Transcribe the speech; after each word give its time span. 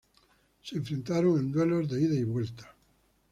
Se 0.63 0.77
enfrentaron 0.77 1.37
en 1.37 1.51
duelos 1.51 1.91
ida 1.91 2.15
y 2.15 2.23
vuelta. 2.23 2.75